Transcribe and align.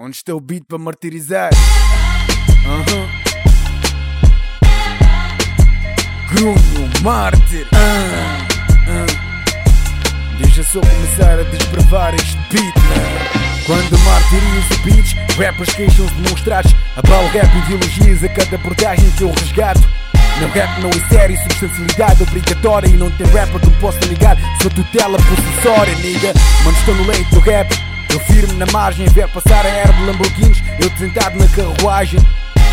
Onde 0.00 0.14
está 0.14 0.32
o 0.32 0.38
beat 0.38 0.62
para 0.68 0.78
martirizar? 0.78 1.50
Aham. 2.64 3.08
Grunho, 6.30 6.90
mártir. 7.02 7.66
Ah, 7.74 8.46
ah. 8.86 10.38
Deixa 10.38 10.62
só 10.62 10.80
começar 10.80 11.40
a 11.40 11.42
desbravar 11.42 12.14
este 12.14 12.36
beat, 12.48 12.76
né? 12.76 13.64
Quando 13.66 13.98
martirizo 14.04 14.82
beats, 14.84 15.36
rappers 15.36 15.74
queixam-se 15.74 16.14
demonstrados. 16.14 16.72
Abalo 16.94 17.26
rap 17.30 17.52
ideologias 17.56 18.22
a 18.22 18.28
cada 18.28 18.54
abordagem 18.54 19.10
que 19.16 19.22
eu 19.22 19.32
resgato. 19.32 19.80
Meu 20.38 20.48
rap 20.50 20.80
não 20.80 20.90
é 20.90 21.08
sério, 21.08 21.36
substancialidade 21.36 22.22
obrigatória 22.22 22.86
E 22.86 22.92
não 22.92 23.10
tem 23.10 23.26
rapper 23.26 23.60
que 23.60 23.70
possa 23.80 23.98
ligar 24.06 24.36
Sua 24.62 24.70
tutela 24.70 25.18
possessória, 25.18 25.92
nigga 25.96 26.32
Mano, 26.64 26.78
estou 26.78 26.94
no 26.94 27.04
leito 27.08 27.34
do 27.34 27.40
rap 27.40 27.87
Eu 28.10 28.20
firme 28.20 28.54
na 28.54 28.66
margem, 28.72 29.06
ver 29.08 29.28
passar 29.28 29.64
a 29.64 29.68
era 29.68 29.92
Lamborghinis. 30.00 30.62
Eu 30.80 30.90
sentado 30.96 31.38
na 31.38 31.48
carruagem. 31.48 32.20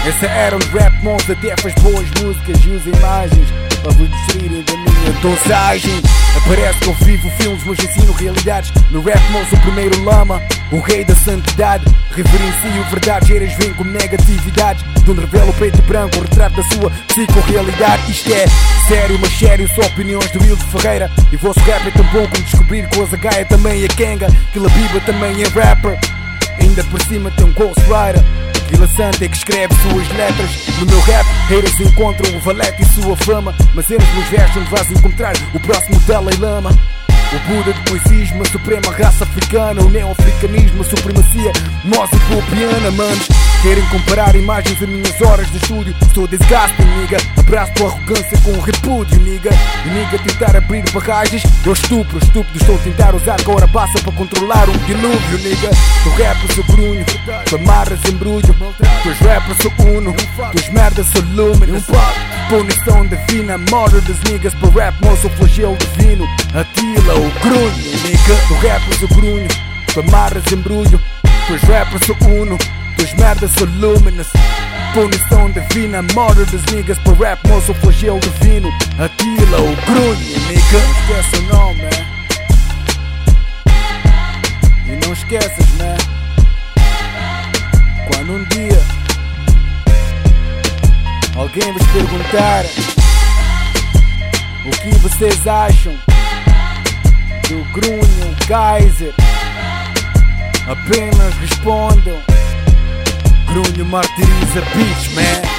Essa 0.07 0.27
era 0.27 0.55
um 0.55 0.77
rap 0.77 1.03
monstro 1.03 1.33
até 1.33 1.55
faz 1.57 1.73
boas 1.75 2.07
músicas 2.21 2.63
e 2.63 2.69
usa 2.69 2.89
imagens 2.89 3.74
vos 3.91 4.09
distraírem 4.09 4.63
da 4.63 4.73
minha 4.77 5.11
dosagem. 5.21 6.01
Parece 6.47 6.77
que 6.77 6.87
eu 6.87 6.93
vivo 6.93 7.29
filmes, 7.39 7.63
mas 7.65 7.79
ensino 7.79 8.13
realidades. 8.13 8.71
No 8.91 9.01
rap 9.01 9.19
mostro 9.31 9.57
o 9.57 9.61
primeiro 9.61 10.03
lama, 10.03 10.39
o 10.71 10.79
rei 10.79 11.03
da 11.03 11.15
santidade. 11.15 11.83
Reverencio 12.11 12.83
verdadeiras, 12.91 13.53
vem 13.55 13.73
com 13.73 13.83
negatividade. 13.83 14.85
Donde 15.05 15.21
revela 15.21 15.49
o 15.49 15.53
preto 15.53 15.79
e 15.79 15.81
branco, 15.81 16.17
o 16.17 16.21
retrato 16.21 16.57
da 16.57 16.63
sua 16.69 16.91
psicorrealidade. 17.07 18.11
Isto 18.11 18.31
é 18.31 18.45
sério, 18.87 19.17
mas 19.19 19.33
sério, 19.39 19.67
só 19.73 19.81
opiniões 19.81 20.29
do 20.29 20.43
Wilde 20.43 20.63
Ferreira. 20.65 21.09
E 21.31 21.37
vosso 21.37 21.59
rap 21.61 21.87
é 21.87 21.91
tão 21.91 22.05
bom 22.05 22.27
como 22.27 22.43
descobrir 22.43 22.87
que 22.89 22.99
o 22.99 23.03
Azagaia 23.03 23.45
também 23.45 23.83
é 23.83 23.87
Kenga, 23.87 24.27
que 24.53 24.59
Labiba 24.59 24.99
também 25.01 25.41
é 25.41 25.47
rapper. 25.47 25.97
Ainda 26.59 26.83
por 26.85 27.01
cima 27.01 27.31
tem 27.31 27.47
um 27.47 27.53
Ghostwriter. 27.53 28.23
Vila 28.69 28.87
Santa 28.87 29.25
é 29.25 29.27
que 29.27 29.37
escreve 29.37 29.73
suas 29.75 30.07
letras. 30.09 30.51
No 30.79 30.85
meu 30.85 30.99
rap, 31.01 31.25
haters 31.47 31.79
encontram 31.79 32.35
o 32.35 32.39
valete 32.41 32.81
e 32.81 32.85
sua 32.85 33.15
fama. 33.17 33.55
Mas 33.73 33.89
eles 33.89 34.07
nos 34.15 34.27
versos 34.27 34.57
onde 34.57 34.69
vais 34.69 34.91
encontrar 34.91 35.33
o 35.53 35.59
próximo 35.59 35.99
Dalai 36.01 36.35
Lama. 36.37 36.71
O 37.33 37.39
Buda 37.49 37.73
do 37.73 37.81
poesismo, 37.81 38.43
a 38.43 38.45
suprema 38.45 38.91
raça 38.91 39.23
africana 39.23 39.81
O 39.81 39.89
neo-africanismo, 39.89 40.81
a 40.81 40.85
supremacia. 40.85 41.51
Mosipopiana 41.83 42.91
Manos, 42.91 43.27
querem 43.65 43.83
comparar 43.87 44.35
imagens 44.35 44.79
a 44.79 44.85
minhas 44.85 45.19
horas 45.23 45.49
de 45.49 45.57
estúdio? 45.57 45.95
Sou 46.13 46.27
desgaste, 46.27 46.79
nigga. 46.83 47.17
Abraço 47.35 47.73
tua 47.73 47.87
arrogância 47.87 48.37
com 48.43 48.59
repúdio, 48.59 49.19
nigga. 49.21 49.49
E 49.83 49.89
nigga 49.89 50.19
tentar 50.19 50.55
abrir 50.55 50.83
barragens? 50.91 51.41
Eu 51.65 51.73
estupro, 51.73 52.19
estúpido 52.19 52.59
estou 52.59 52.75
a 52.75 52.77
tentar 52.77 53.15
usar. 53.15 53.37
Agora 53.41 53.67
passa 53.67 53.99
para 54.03 54.11
controlar 54.11 54.69
um 54.69 54.77
dilúvio, 54.85 55.39
nigga. 55.39 55.71
Tu 56.03 56.09
rapper 56.09 56.53
sou 56.53 56.63
grunho, 56.75 57.03
tu 57.49 57.55
amarras 57.55 57.99
embrulho. 58.07 58.55
Tuas 59.01 59.17
rappers 59.17 59.57
sou 59.57 59.71
uno, 59.97 60.13
tuas 60.51 60.69
merdas 60.69 61.07
sou 61.07 61.23
luminous. 61.33 61.85
Punição 62.47 63.07
divina, 63.07 63.57
morte 63.71 63.99
das 64.01 64.19
niggas 64.31 64.53
Para 64.53 64.69
rap, 64.69 65.03
moço, 65.03 65.27
flagelo 65.31 65.75
divino. 65.77 66.27
Atila, 66.53 67.15
o 67.15 67.31
grunho, 67.41 67.97
nigga. 68.03 68.35
Tu 68.47 68.53
rappers 68.67 68.99
sou 68.99 69.07
grunho, 69.07 69.47
tu 69.91 69.99
amarras 70.01 70.51
embrulho. 70.51 71.01
Tuas 71.47 71.61
rappers 71.63 72.05
sou 72.05 72.15
uno, 72.29 72.57
tuas 72.95 73.13
merdas 73.13 73.51
sou 73.53 73.67
luminous. 73.67 74.27
Punição 74.93 75.51
divina, 75.51 76.01
morte 76.13 76.45
das 76.45 76.63
niggas 76.73 76.97
Para 76.99 77.13
rap, 77.15 77.47
moço, 77.49 77.73
flagelo 77.75 78.19
divino. 78.19 78.69
Atila, 78.97 79.59
o 79.59 79.75
grunho, 79.85 80.39
nigga. 80.47 80.79
Não 80.79 80.91
esqueça 80.91 81.37
o 81.37 81.41
nome, 81.53 81.81
man 81.81 82.05
E 84.87 85.05
não 85.05 85.13
esqueças, 85.13 85.67
man 85.77 85.97
Quando 88.07 88.31
um 88.35 88.43
dia 88.45 88.81
Alguém 91.35 91.73
vos 91.73 91.85
perguntar 91.87 92.63
O 94.65 94.69
que 94.71 94.97
vocês 94.99 95.45
acham 95.45 95.93
Do 97.49 97.63
Grunho 97.73 98.35
Kaiser 98.47 99.13
Apenas 100.67 101.35
respondam 101.35 102.23
kru 103.55 103.63
një 103.77 103.85
martirize 103.87 104.61
bitch, 104.75 105.15
man. 105.15 105.54